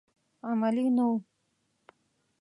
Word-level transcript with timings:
علمي 0.47 0.87
نه 0.97 1.03
و. 1.11 1.13